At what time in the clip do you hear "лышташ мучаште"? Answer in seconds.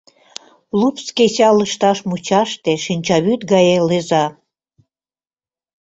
1.57-2.71